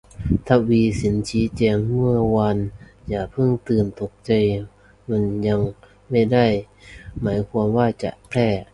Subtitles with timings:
[0.47, 2.57] ทวีศิลป์ชี้แจงเมื่อวาน
[3.07, 4.31] อย่าเพิ่งตื่นตกใจ
[5.09, 5.59] มันยัง
[6.09, 6.45] ไม่ได้
[7.21, 8.47] หมายความว่าจะแพร่